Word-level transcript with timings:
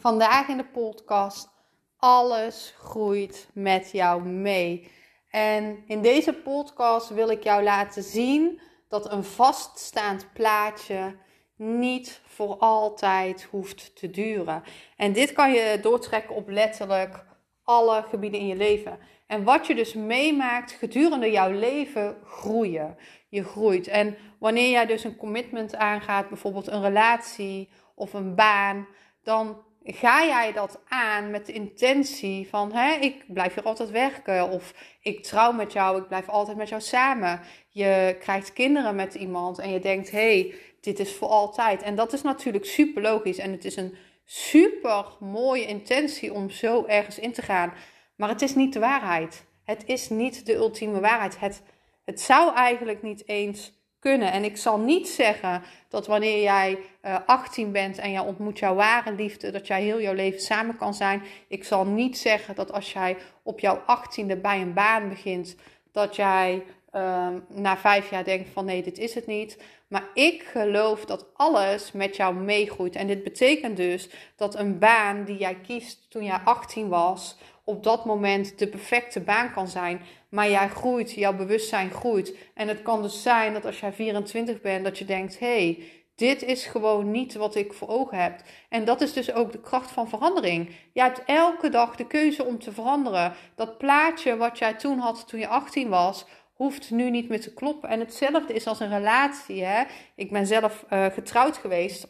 Vandaag 0.00 0.48
in 0.48 0.56
de 0.56 0.64
podcast 0.64 1.48
Alles 1.96 2.74
groeit 2.78 3.48
met 3.52 3.90
jou 3.90 4.22
mee. 4.22 4.90
En 5.30 5.82
in 5.86 6.02
deze 6.02 6.32
podcast 6.32 7.08
wil 7.08 7.28
ik 7.28 7.42
jou 7.42 7.62
laten 7.62 8.02
zien 8.02 8.60
dat 8.88 9.12
een 9.12 9.24
vaststaand 9.24 10.32
plaatje 10.32 11.16
niet 11.56 12.20
voor 12.26 12.56
altijd 12.56 13.42
hoeft 13.50 13.96
te 13.96 14.10
duren. 14.10 14.62
En 14.96 15.12
dit 15.12 15.32
kan 15.32 15.52
je 15.52 15.78
doortrekken 15.82 16.34
op 16.34 16.48
letterlijk 16.48 17.24
alle 17.62 18.02
gebieden 18.08 18.40
in 18.40 18.46
je 18.46 18.56
leven. 18.56 18.98
En 19.26 19.44
wat 19.44 19.66
je 19.66 19.74
dus 19.74 19.94
meemaakt 19.94 20.72
gedurende 20.72 21.30
jouw 21.30 21.50
leven 21.50 22.16
groeien. 22.24 22.96
Je 23.28 23.44
groeit. 23.44 23.86
En 23.86 24.16
wanneer 24.38 24.70
jij 24.70 24.86
dus 24.86 25.04
een 25.04 25.16
commitment 25.16 25.74
aangaat, 25.74 26.28
bijvoorbeeld 26.28 26.66
een 26.66 26.82
relatie 26.82 27.68
of 27.94 28.12
een 28.12 28.34
baan, 28.34 28.86
dan 29.22 29.66
ga 29.94 30.24
jij 30.24 30.52
dat 30.52 30.80
aan 30.88 31.30
met 31.30 31.46
de 31.46 31.52
intentie 31.52 32.48
van 32.48 32.72
hè, 32.72 32.94
ik 32.94 33.24
blijf 33.26 33.54
hier 33.54 33.64
altijd 33.64 33.90
werken 33.90 34.50
of 34.50 34.74
ik 35.00 35.22
trouw 35.22 35.52
met 35.52 35.72
jou, 35.72 36.00
ik 36.00 36.08
blijf 36.08 36.28
altijd 36.28 36.56
met 36.56 36.68
jou 36.68 36.80
samen. 36.80 37.40
Je 37.68 38.16
krijgt 38.20 38.52
kinderen 38.52 38.94
met 38.94 39.14
iemand 39.14 39.58
en 39.58 39.70
je 39.70 39.80
denkt 39.80 40.10
hé, 40.10 40.18
hey, 40.40 40.54
dit 40.80 40.98
is 40.98 41.14
voor 41.14 41.28
altijd. 41.28 41.82
En 41.82 41.94
dat 41.94 42.12
is 42.12 42.22
natuurlijk 42.22 42.64
super 42.64 43.02
logisch 43.02 43.38
en 43.38 43.50
het 43.50 43.64
is 43.64 43.76
een 43.76 43.96
super 44.24 45.06
mooie 45.20 45.66
intentie 45.66 46.32
om 46.32 46.50
zo 46.50 46.84
ergens 46.86 47.18
in 47.18 47.32
te 47.32 47.42
gaan. 47.42 47.72
Maar 48.16 48.28
het 48.28 48.42
is 48.42 48.54
niet 48.54 48.72
de 48.72 48.78
waarheid. 48.78 49.46
Het 49.64 49.82
is 49.86 50.08
niet 50.08 50.46
de 50.46 50.54
ultieme 50.54 51.00
waarheid. 51.00 51.40
Het, 51.40 51.62
het 52.04 52.20
zou 52.20 52.54
eigenlijk 52.54 53.02
niet 53.02 53.28
eens 53.28 53.77
kunnen. 53.98 54.32
En 54.32 54.44
ik 54.44 54.56
zal 54.56 54.78
niet 54.78 55.08
zeggen 55.08 55.62
dat 55.88 56.06
wanneer 56.06 56.42
jij 56.42 56.78
18 57.26 57.66
eh, 57.66 57.72
bent 57.72 57.98
en 57.98 58.10
je 58.10 58.22
ontmoet 58.22 58.58
jouw 58.58 58.74
ware 58.74 59.12
liefde, 59.12 59.50
dat 59.50 59.66
jij 59.66 59.82
heel 59.82 60.00
jouw 60.00 60.14
leven 60.14 60.40
samen 60.40 60.76
kan 60.76 60.94
zijn. 60.94 61.22
Ik 61.48 61.64
zal 61.64 61.84
niet 61.84 62.18
zeggen 62.18 62.54
dat 62.54 62.72
als 62.72 62.92
jij 62.92 63.16
op 63.42 63.60
jouw 63.60 63.78
18e 63.78 64.40
bij 64.40 64.60
een 64.60 64.72
baan 64.72 65.08
begint, 65.08 65.56
dat 65.92 66.16
jij 66.16 66.64
ehm, 66.90 67.38
na 67.48 67.76
vijf 67.76 68.10
jaar 68.10 68.24
denkt 68.24 68.48
van 68.52 68.64
nee, 68.64 68.82
dit 68.82 68.98
is 68.98 69.14
het 69.14 69.26
niet. 69.26 69.58
Maar 69.88 70.08
ik 70.14 70.42
geloof 70.42 71.04
dat 71.04 71.26
alles 71.34 71.92
met 71.92 72.16
jou 72.16 72.34
meegroeit. 72.34 72.96
En 72.96 73.06
dit 73.06 73.22
betekent 73.22 73.76
dus 73.76 74.08
dat 74.36 74.54
een 74.54 74.78
baan 74.78 75.24
die 75.24 75.36
jij 75.36 75.54
kiest 75.54 76.10
toen 76.10 76.24
jij 76.24 76.40
18 76.44 76.88
was, 76.88 77.36
op 77.64 77.82
dat 77.82 78.04
moment 78.04 78.58
de 78.58 78.68
perfecte 78.68 79.20
baan 79.20 79.52
kan 79.52 79.68
zijn. 79.68 80.00
Maar 80.28 80.50
jij 80.50 80.68
groeit, 80.68 81.12
jouw 81.12 81.36
bewustzijn 81.36 81.90
groeit. 81.90 82.34
En 82.54 82.68
het 82.68 82.82
kan 82.82 83.02
dus 83.02 83.22
zijn 83.22 83.52
dat 83.52 83.64
als 83.64 83.80
jij 83.80 83.92
24 83.92 84.60
bent, 84.60 84.84
dat 84.84 84.98
je 84.98 85.04
denkt: 85.04 85.38
hey, 85.38 85.82
dit 86.14 86.42
is 86.42 86.66
gewoon 86.66 87.10
niet 87.10 87.34
wat 87.34 87.54
ik 87.54 87.72
voor 87.72 87.88
ogen 87.88 88.18
heb. 88.18 88.40
En 88.68 88.84
dat 88.84 89.00
is 89.00 89.12
dus 89.12 89.32
ook 89.32 89.52
de 89.52 89.60
kracht 89.60 89.90
van 89.90 90.08
verandering. 90.08 90.70
Je 90.92 91.00
hebt 91.00 91.22
elke 91.26 91.68
dag 91.68 91.96
de 91.96 92.06
keuze 92.06 92.44
om 92.44 92.58
te 92.58 92.72
veranderen. 92.72 93.32
Dat 93.54 93.78
plaatje 93.78 94.36
wat 94.36 94.58
jij 94.58 94.74
toen 94.74 94.98
had 94.98 95.28
toen 95.28 95.40
je 95.40 95.48
18 95.48 95.88
was, 95.88 96.24
hoeft 96.58 96.90
nu 96.90 97.10
niet 97.10 97.28
meer 97.28 97.40
te 97.40 97.54
kloppen. 97.54 97.88
En 97.88 98.00
hetzelfde 98.00 98.52
is 98.52 98.66
als 98.66 98.80
een 98.80 98.88
relatie. 98.88 99.64
Hè? 99.64 99.82
Ik 100.14 100.30
ben 100.30 100.46
zelf 100.46 100.84
uh, 100.92 101.06
getrouwd 101.06 101.56
geweest. 101.56 102.06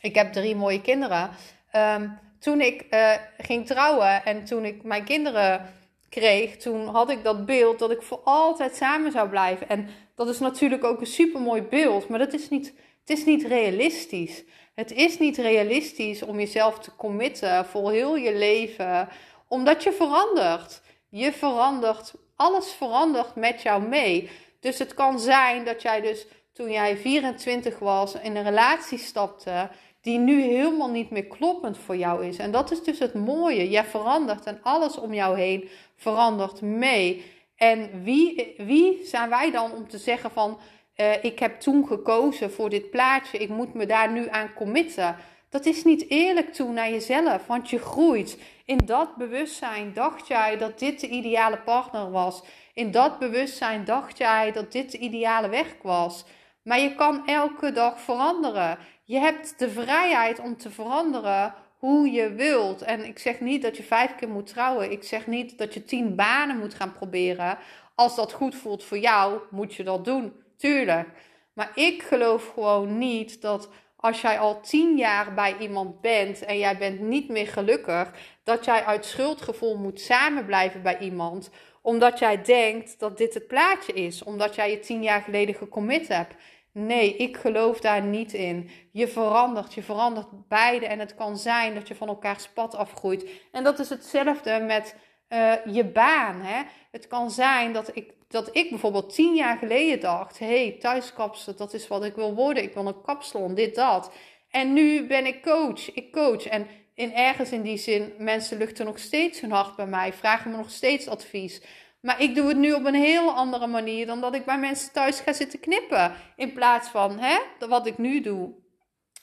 Ik 0.00 0.14
heb 0.14 0.32
drie 0.32 0.56
mooie 0.56 0.80
kinderen. 0.80 1.30
Um, 1.76 2.18
toen 2.38 2.60
ik 2.60 2.86
uh, 2.90 3.12
ging 3.38 3.66
trouwen 3.66 4.24
en 4.24 4.44
toen 4.44 4.64
ik 4.64 4.82
mijn 4.82 5.04
kinderen 5.04 5.74
kreeg, 6.08 6.56
toen 6.56 6.86
had 6.86 7.10
ik 7.10 7.24
dat 7.24 7.46
beeld 7.46 7.78
dat 7.78 7.90
ik 7.90 8.02
voor 8.02 8.20
altijd 8.24 8.74
samen 8.74 9.12
zou 9.12 9.28
blijven. 9.28 9.68
En 9.68 9.88
dat 10.14 10.28
is 10.28 10.38
natuurlijk 10.38 10.84
ook 10.84 11.00
een 11.00 11.06
super 11.06 11.40
mooi 11.40 11.62
beeld, 11.62 12.08
maar 12.08 12.18
dat 12.18 12.32
is 12.32 12.48
niet, 12.48 12.74
het 13.00 13.18
is 13.18 13.24
niet 13.24 13.44
realistisch. 13.44 14.44
Het 14.74 14.92
is 14.92 15.18
niet 15.18 15.36
realistisch 15.36 16.22
om 16.22 16.38
jezelf 16.38 16.78
te 16.78 16.96
committen 16.96 17.66
voor 17.66 17.90
heel 17.90 18.16
je 18.16 18.34
leven, 18.36 19.08
omdat 19.48 19.82
je 19.82 19.92
verandert. 19.92 20.80
Je 21.08 21.32
verandert, 21.32 22.14
alles 22.40 22.72
verandert 22.72 23.34
met 23.34 23.62
jou 23.62 23.82
mee. 23.82 24.30
Dus 24.60 24.78
het 24.78 24.94
kan 24.94 25.20
zijn 25.20 25.64
dat 25.64 25.82
jij 25.82 26.00
dus 26.00 26.26
toen 26.52 26.70
jij 26.70 26.96
24 26.96 27.78
was 27.78 28.14
in 28.14 28.36
een 28.36 28.44
relatie 28.44 28.98
stapte 28.98 29.68
die 30.00 30.18
nu 30.18 30.42
helemaal 30.42 30.90
niet 30.90 31.10
meer 31.10 31.26
kloppend 31.26 31.78
voor 31.78 31.96
jou 31.96 32.26
is. 32.26 32.36
En 32.36 32.50
dat 32.50 32.70
is 32.70 32.82
dus 32.82 32.98
het 32.98 33.14
mooie. 33.14 33.70
Jij 33.70 33.84
verandert 33.84 34.44
en 34.44 34.58
alles 34.62 34.96
om 34.96 35.14
jou 35.14 35.38
heen 35.38 35.68
verandert 35.96 36.60
mee. 36.60 37.24
En 37.56 38.02
wie, 38.02 38.54
wie 38.56 39.00
zijn 39.04 39.28
wij 39.28 39.50
dan 39.50 39.72
om 39.72 39.88
te 39.88 39.98
zeggen 39.98 40.30
van 40.30 40.58
uh, 40.96 41.24
ik 41.24 41.38
heb 41.38 41.60
toen 41.60 41.86
gekozen 41.86 42.52
voor 42.52 42.70
dit 42.70 42.90
plaatje, 42.90 43.38
ik 43.38 43.48
moet 43.48 43.74
me 43.74 43.86
daar 43.86 44.12
nu 44.12 44.28
aan 44.28 44.54
committen. 44.54 45.16
Dat 45.50 45.66
is 45.66 45.84
niet 45.84 46.10
eerlijk 46.10 46.52
toe 46.52 46.72
naar 46.72 46.90
jezelf, 46.90 47.46
want 47.46 47.70
je 47.70 47.78
groeit. 47.78 48.38
In 48.64 48.78
dat 48.84 49.16
bewustzijn 49.16 49.92
dacht 49.92 50.26
jij 50.26 50.58
dat 50.58 50.78
dit 50.78 51.00
de 51.00 51.08
ideale 51.08 51.58
partner 51.58 52.10
was. 52.10 52.42
In 52.74 52.90
dat 52.90 53.18
bewustzijn 53.18 53.84
dacht 53.84 54.18
jij 54.18 54.52
dat 54.52 54.72
dit 54.72 54.90
de 54.90 54.98
ideale 54.98 55.48
weg 55.48 55.76
was. 55.82 56.24
Maar 56.62 56.80
je 56.80 56.94
kan 56.94 57.26
elke 57.26 57.72
dag 57.72 58.00
veranderen. 58.00 58.78
Je 59.04 59.18
hebt 59.18 59.58
de 59.58 59.70
vrijheid 59.70 60.38
om 60.38 60.56
te 60.56 60.70
veranderen 60.70 61.54
hoe 61.78 62.10
je 62.10 62.32
wilt. 62.32 62.82
En 62.82 63.04
ik 63.04 63.18
zeg 63.18 63.40
niet 63.40 63.62
dat 63.62 63.76
je 63.76 63.82
vijf 63.82 64.14
keer 64.14 64.28
moet 64.28 64.46
trouwen. 64.46 64.92
Ik 64.92 65.02
zeg 65.02 65.26
niet 65.26 65.58
dat 65.58 65.74
je 65.74 65.84
tien 65.84 66.14
banen 66.14 66.58
moet 66.58 66.74
gaan 66.74 66.92
proberen. 66.92 67.58
Als 67.94 68.16
dat 68.16 68.32
goed 68.32 68.54
voelt 68.54 68.84
voor 68.84 68.98
jou, 68.98 69.40
moet 69.50 69.74
je 69.74 69.84
dat 69.84 70.04
doen. 70.04 70.32
Tuurlijk. 70.56 71.08
Maar 71.52 71.70
ik 71.74 72.02
geloof 72.02 72.52
gewoon 72.54 72.98
niet 72.98 73.40
dat 73.40 73.68
als 74.00 74.20
jij 74.20 74.38
al 74.38 74.60
tien 74.60 74.96
jaar 74.96 75.34
bij 75.34 75.56
iemand 75.58 76.00
bent 76.00 76.44
en 76.44 76.58
jij 76.58 76.76
bent 76.78 77.00
niet 77.00 77.28
meer 77.28 77.46
gelukkig, 77.46 78.10
dat 78.44 78.64
jij 78.64 78.84
uit 78.84 79.04
schuldgevoel 79.04 79.76
moet 79.76 80.00
samen 80.00 80.46
blijven 80.46 80.82
bij 80.82 80.98
iemand. 80.98 81.50
Omdat 81.82 82.18
jij 82.18 82.42
denkt 82.42 82.98
dat 82.98 83.18
dit 83.18 83.34
het 83.34 83.46
plaatje 83.46 83.92
is. 83.92 84.22
Omdat 84.22 84.54
jij 84.54 84.70
je 84.70 84.78
tien 84.78 85.02
jaar 85.02 85.22
geleden 85.22 85.54
gecommit 85.54 86.08
hebt. 86.08 86.34
Nee, 86.72 87.16
ik 87.16 87.36
geloof 87.36 87.80
daar 87.80 88.02
niet 88.02 88.32
in. 88.32 88.70
Je 88.92 89.08
verandert, 89.08 89.74
je 89.74 89.82
verandert 89.82 90.48
beide. 90.48 90.86
En 90.86 90.98
het 90.98 91.14
kan 91.14 91.36
zijn 91.36 91.74
dat 91.74 91.88
je 91.88 91.94
van 91.94 92.08
elkaars 92.08 92.48
pad 92.48 92.74
afgroeit. 92.74 93.30
En 93.52 93.64
dat 93.64 93.78
is 93.78 93.88
hetzelfde 93.88 94.60
met 94.60 94.96
uh, 95.32 95.74
je 95.74 95.84
baan. 95.84 96.40
Hè? 96.40 96.62
Het 96.90 97.06
kan 97.06 97.30
zijn 97.30 97.72
dat 97.72 97.96
ik, 97.96 98.12
dat 98.28 98.56
ik 98.56 98.70
bijvoorbeeld 98.70 99.14
tien 99.14 99.34
jaar 99.34 99.58
geleden 99.58 100.00
dacht: 100.00 100.38
hé, 100.38 100.46
hey, 100.46 100.76
thuiskapselen, 100.78 101.56
dat 101.56 101.74
is 101.74 101.88
wat 101.88 102.04
ik 102.04 102.14
wil 102.14 102.34
worden. 102.34 102.62
Ik 102.62 102.74
wil 102.74 102.86
een 102.86 103.02
kapsalon, 103.02 103.54
dit, 103.54 103.74
dat. 103.74 104.12
En 104.50 104.72
nu 104.72 105.06
ben 105.06 105.26
ik 105.26 105.42
coach. 105.42 105.94
Ik 105.94 106.12
coach. 106.12 106.46
En 106.46 106.66
in 106.94 107.14
ergens 107.14 107.52
in 107.52 107.62
die 107.62 107.76
zin, 107.76 108.12
mensen 108.18 108.58
luchten 108.58 108.84
nog 108.84 108.98
steeds 108.98 109.40
hun 109.40 109.50
hart 109.50 109.76
bij 109.76 109.86
mij, 109.86 110.12
vragen 110.12 110.50
me 110.50 110.56
nog 110.56 110.70
steeds 110.70 111.08
advies. 111.08 111.62
Maar 112.00 112.22
ik 112.22 112.34
doe 112.34 112.48
het 112.48 112.56
nu 112.56 112.72
op 112.72 112.84
een 112.84 112.94
heel 112.94 113.30
andere 113.30 113.66
manier 113.66 114.06
dan 114.06 114.20
dat 114.20 114.34
ik 114.34 114.44
bij 114.44 114.58
mensen 114.58 114.92
thuis 114.92 115.20
ga 115.20 115.32
zitten 115.32 115.60
knippen. 115.60 116.14
In 116.36 116.52
plaats 116.52 116.88
van 116.88 117.18
hè, 117.18 117.38
wat 117.68 117.86
ik 117.86 117.98
nu 117.98 118.20
doe. 118.20 118.52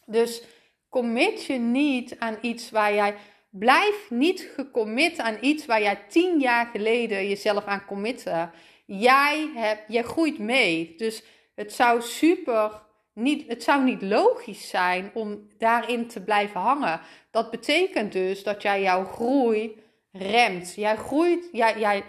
Dus 0.06 0.44
commit 0.90 1.46
je 1.46 1.54
niet 1.54 2.20
aan 2.20 2.38
iets 2.42 2.70
waar 2.70 2.94
jij. 2.94 3.16
Blijf 3.50 4.10
niet 4.10 4.52
gecommit 4.56 5.20
aan 5.20 5.38
iets 5.42 5.66
waar 5.66 5.82
jij 5.82 6.04
tien 6.08 6.40
jaar 6.40 6.66
geleden 6.66 7.28
jezelf 7.28 7.66
aan 7.66 7.86
committe. 7.86 8.50
Jij, 8.86 9.52
hebt, 9.56 9.84
jij 9.88 10.04
groeit 10.04 10.40
mee. 10.40 10.94
Dus 10.98 11.24
het 11.56 11.74
zou 11.74 12.02
super. 12.02 12.86
Niet, 13.14 13.48
het 13.48 13.64
zou 13.64 13.84
niet 13.84 14.02
logisch 14.02 14.70
zijn 14.70 15.12
om 15.14 15.48
daarin 15.58 16.08
te 16.08 16.24
blijven 16.24 16.60
hangen. 16.60 17.02
Dat 17.32 17.52
betekent 17.52 18.12
dus 18.12 18.44
dat 18.44 18.62
jij 18.62 18.82
jouw 18.82 19.06
groei 19.06 19.82
remt. 20.12 20.76
Jij 20.76 20.96
groeit, 20.96 21.50
jij, 21.52 21.80
jij 21.80 22.04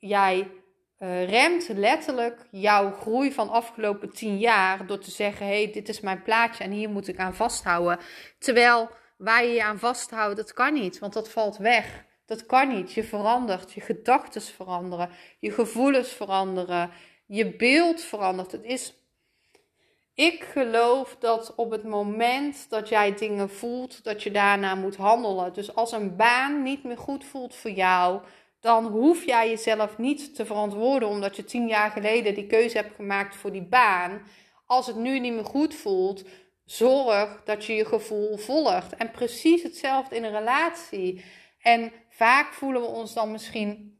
jij 0.00 0.50
uh, 0.98 1.28
remt 1.28 1.68
letterlijk 1.68 2.46
jouw 2.50 2.92
groei 2.92 3.32
van 3.32 3.48
afgelopen 3.48 4.12
tien 4.12 4.38
jaar 4.38 4.86
door 4.86 4.98
te 4.98 5.10
zeggen: 5.10 5.46
hé, 5.46 5.62
hey, 5.62 5.72
dit 5.72 5.88
is 5.88 6.00
mijn 6.00 6.22
plaatje 6.22 6.64
en 6.64 6.70
hier 6.70 6.90
moet 6.90 7.08
ik 7.08 7.18
aan 7.18 7.34
vasthouden. 7.34 7.98
Terwijl 8.38 8.90
waar 9.20 9.44
je 9.44 9.52
je 9.52 9.64
aan 9.64 9.78
vasthoudt, 9.78 10.36
dat 10.36 10.52
kan 10.52 10.72
niet, 10.72 10.98
want 10.98 11.12
dat 11.12 11.30
valt 11.30 11.56
weg. 11.56 12.04
Dat 12.26 12.46
kan 12.46 12.68
niet. 12.68 12.92
Je 12.92 13.04
verandert, 13.04 13.72
je 13.72 13.80
gedachten 13.80 14.42
veranderen, 14.42 15.10
je 15.38 15.50
gevoelens 15.50 16.08
veranderen, 16.08 16.90
je 17.26 17.56
beeld 17.56 18.00
verandert. 18.00 18.52
Het 18.52 18.64
is. 18.64 18.94
ik 20.14 20.42
geloof 20.42 21.16
dat 21.18 21.54
op 21.54 21.70
het 21.70 21.84
moment 21.84 22.70
dat 22.70 22.88
jij 22.88 23.14
dingen 23.14 23.50
voelt, 23.50 24.04
dat 24.04 24.22
je 24.22 24.30
daarna 24.30 24.74
moet 24.74 24.96
handelen. 24.96 25.52
Dus 25.52 25.74
als 25.74 25.92
een 25.92 26.16
baan 26.16 26.62
niet 26.62 26.84
meer 26.84 26.98
goed 26.98 27.24
voelt 27.24 27.54
voor 27.54 27.70
jou, 27.70 28.20
dan 28.60 28.86
hoef 28.86 29.24
jij 29.24 29.48
jezelf 29.48 29.98
niet 29.98 30.34
te 30.34 30.46
verantwoorden 30.46 31.08
omdat 31.08 31.36
je 31.36 31.44
tien 31.44 31.66
jaar 31.66 31.90
geleden 31.90 32.34
die 32.34 32.46
keuze 32.46 32.76
hebt 32.76 32.94
gemaakt 32.94 33.36
voor 33.36 33.52
die 33.52 33.66
baan. 33.66 34.22
Als 34.66 34.86
het 34.86 34.96
nu 34.96 35.18
niet 35.18 35.32
meer 35.32 35.44
goed 35.44 35.74
voelt, 35.74 36.24
zorg 36.70 37.42
dat 37.44 37.64
je 37.64 37.74
je 37.74 37.84
gevoel 37.84 38.36
volgt. 38.36 38.96
En 38.96 39.10
precies 39.10 39.62
hetzelfde 39.62 40.16
in 40.16 40.24
een 40.24 40.38
relatie. 40.38 41.24
En 41.60 41.92
vaak 42.08 42.52
voelen 42.52 42.80
we 42.80 42.86
ons 42.86 43.14
dan 43.14 43.30
misschien, 43.30 43.98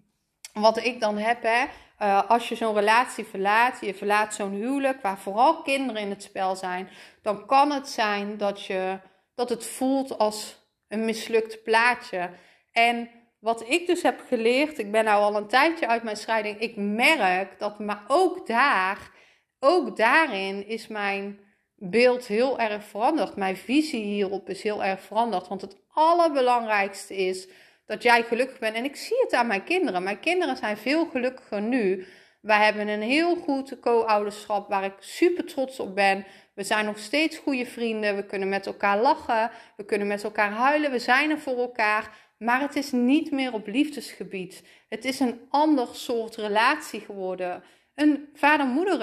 wat 0.52 0.84
ik 0.84 1.00
dan 1.00 1.18
heb, 1.18 1.42
hè, 1.42 1.64
uh, 2.02 2.30
als 2.30 2.48
je 2.48 2.54
zo'n 2.54 2.74
relatie 2.74 3.24
verlaat, 3.24 3.78
je 3.80 3.94
verlaat 3.94 4.34
zo'n 4.34 4.52
huwelijk 4.52 5.02
waar 5.02 5.18
vooral 5.18 5.62
kinderen 5.62 6.02
in 6.02 6.10
het 6.10 6.22
spel 6.22 6.56
zijn, 6.56 6.88
dan 7.22 7.46
kan 7.46 7.72
het 7.72 7.88
zijn 7.88 8.36
dat, 8.36 8.64
je, 8.64 8.98
dat 9.34 9.48
het 9.48 9.66
voelt 9.66 10.18
als 10.18 10.56
een 10.88 11.04
mislukt 11.04 11.62
plaatje. 11.62 12.30
En 12.72 13.10
wat 13.40 13.68
ik 13.68 13.86
dus 13.86 14.02
heb 14.02 14.20
geleerd, 14.28 14.78
ik 14.78 14.90
ben 14.90 15.04
nou 15.04 15.22
al 15.22 15.36
een 15.36 15.48
tijdje 15.48 15.88
uit 15.88 16.02
mijn 16.02 16.16
scheiding, 16.16 16.58
ik 16.58 16.76
merk 16.76 17.58
dat, 17.58 17.78
maar 17.78 18.04
ook 18.06 18.46
daar, 18.46 19.10
ook 19.58 19.96
daarin 19.96 20.66
is 20.66 20.86
mijn 20.86 21.48
beeld 21.82 22.26
heel 22.26 22.58
erg 22.58 22.84
veranderd. 22.84 23.36
Mijn 23.36 23.56
visie 23.56 24.04
hierop 24.04 24.48
is 24.48 24.62
heel 24.62 24.84
erg 24.84 25.00
veranderd. 25.00 25.48
Want 25.48 25.60
het 25.60 25.76
allerbelangrijkste 25.88 27.16
is 27.16 27.48
dat 27.86 28.02
jij 28.02 28.22
gelukkig 28.22 28.58
bent. 28.58 28.76
En 28.76 28.84
ik 28.84 28.96
zie 28.96 29.16
het 29.20 29.32
aan 29.32 29.46
mijn 29.46 29.64
kinderen. 29.64 30.02
Mijn 30.02 30.20
kinderen 30.20 30.56
zijn 30.56 30.76
veel 30.76 31.06
gelukkiger 31.06 31.62
nu. 31.62 32.06
Wij 32.40 32.64
hebben 32.64 32.88
een 32.88 33.02
heel 33.02 33.36
goed 33.36 33.78
co-ouderschap 33.80 34.68
waar 34.68 34.84
ik 34.84 34.94
super 34.98 35.44
trots 35.44 35.80
op 35.80 35.94
ben. 35.94 36.26
We 36.54 36.62
zijn 36.62 36.84
nog 36.84 36.98
steeds 36.98 37.38
goede 37.38 37.66
vrienden. 37.66 38.16
We 38.16 38.26
kunnen 38.26 38.48
met 38.48 38.66
elkaar 38.66 38.98
lachen. 38.98 39.50
We 39.76 39.84
kunnen 39.84 40.06
met 40.06 40.24
elkaar 40.24 40.50
huilen. 40.50 40.90
We 40.90 40.98
zijn 40.98 41.30
er 41.30 41.38
voor 41.38 41.58
elkaar. 41.58 42.10
Maar 42.38 42.60
het 42.60 42.76
is 42.76 42.92
niet 42.92 43.30
meer 43.30 43.52
op 43.52 43.66
liefdesgebied. 43.66 44.64
Het 44.88 45.04
is 45.04 45.20
een 45.20 45.40
ander 45.48 45.88
soort 45.92 46.36
relatie 46.36 47.00
geworden. 47.00 47.62
Een 47.94 48.28
vader-moeder 48.34 49.00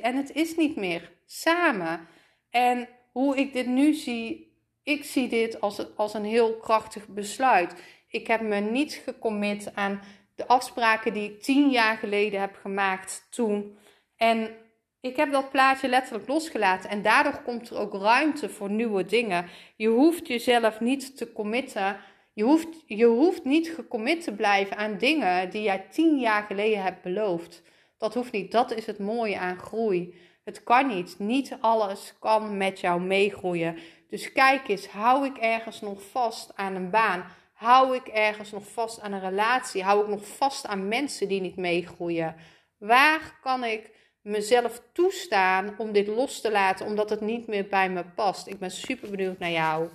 En 0.00 0.16
het 0.16 0.32
is 0.32 0.56
niet 0.56 0.76
meer 0.76 1.10
samen. 1.32 2.08
En 2.50 2.88
hoe 3.12 3.36
ik 3.36 3.52
dit 3.52 3.66
nu 3.66 3.94
zie, 3.94 4.56
ik 4.82 5.04
zie 5.04 5.28
dit 5.28 5.60
als, 5.60 5.96
als 5.96 6.14
een 6.14 6.24
heel 6.24 6.56
krachtig 6.56 7.08
besluit. 7.08 7.74
Ik 8.08 8.26
heb 8.26 8.40
me 8.40 8.60
niet 8.60 9.02
gecommit 9.04 9.74
aan 9.74 10.00
de 10.34 10.46
afspraken 10.46 11.12
die 11.12 11.30
ik 11.30 11.42
tien 11.42 11.70
jaar 11.70 11.96
geleden 11.96 12.40
heb 12.40 12.56
gemaakt 12.56 13.26
toen. 13.30 13.76
En 14.16 14.50
ik 15.00 15.16
heb 15.16 15.32
dat 15.32 15.50
plaatje 15.50 15.88
letterlijk 15.88 16.28
losgelaten. 16.28 16.90
En 16.90 17.02
daardoor 17.02 17.42
komt 17.42 17.70
er 17.70 17.78
ook 17.78 17.94
ruimte 17.94 18.48
voor 18.48 18.70
nieuwe 18.70 19.04
dingen. 19.04 19.46
Je 19.76 19.88
hoeft 19.88 20.28
jezelf 20.28 20.80
niet 20.80 21.16
te 21.16 21.32
committen. 21.32 21.96
Je 22.32 22.44
hoeft, 22.44 22.82
je 22.86 23.06
hoeft 23.06 23.44
niet 23.44 23.68
gecommit 23.68 24.24
te 24.24 24.32
blijven 24.32 24.76
aan 24.76 24.98
dingen 24.98 25.50
die 25.50 25.62
jij 25.62 25.86
tien 25.90 26.18
jaar 26.18 26.42
geleden 26.42 26.82
hebt 26.82 27.02
beloofd. 27.02 27.62
Dat 27.98 28.14
hoeft 28.14 28.32
niet. 28.32 28.52
Dat 28.52 28.74
is 28.74 28.86
het 28.86 28.98
mooie 28.98 29.38
aan 29.38 29.58
groei. 29.58 30.14
Het 30.44 30.62
kan 30.62 30.86
niet. 30.86 31.18
Niet 31.18 31.56
alles 31.60 32.14
kan 32.18 32.56
met 32.56 32.80
jou 32.80 33.00
meegroeien. 33.00 33.78
Dus 34.08 34.32
kijk 34.32 34.68
eens, 34.68 34.88
hou 34.88 35.26
ik 35.26 35.36
ergens 35.36 35.80
nog 35.80 36.02
vast 36.10 36.56
aan 36.56 36.74
een 36.74 36.90
baan? 36.90 37.24
Hou 37.52 37.96
ik 37.96 38.06
ergens 38.06 38.50
nog 38.50 38.72
vast 38.72 39.00
aan 39.00 39.12
een 39.12 39.20
relatie? 39.20 39.82
Hou 39.82 40.02
ik 40.02 40.08
nog 40.08 40.26
vast 40.26 40.66
aan 40.66 40.88
mensen 40.88 41.28
die 41.28 41.40
niet 41.40 41.56
meegroeien? 41.56 42.36
Waar 42.78 43.38
kan 43.42 43.64
ik 43.64 43.90
mezelf 44.22 44.82
toestaan 44.92 45.74
om 45.78 45.92
dit 45.92 46.06
los 46.06 46.40
te 46.40 46.50
laten 46.50 46.86
omdat 46.86 47.10
het 47.10 47.20
niet 47.20 47.46
meer 47.46 47.66
bij 47.66 47.90
me 47.90 48.04
past? 48.04 48.46
Ik 48.46 48.58
ben 48.58 48.70
super 48.70 49.10
benieuwd 49.10 49.38
naar 49.38 49.50
jou. 49.50 49.88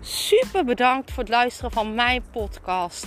Super 0.00 0.64
bedankt 0.64 1.10
voor 1.10 1.22
het 1.22 1.32
luisteren 1.32 1.70
van 1.70 1.94
mijn 1.94 2.24
podcast. 2.32 3.06